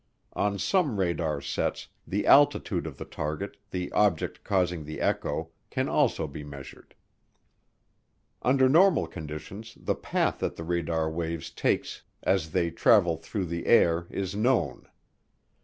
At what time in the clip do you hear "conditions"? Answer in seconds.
9.05-9.77